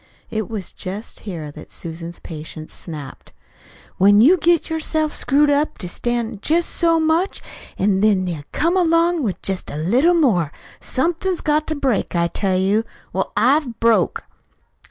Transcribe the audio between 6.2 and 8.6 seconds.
jest so much, an' then they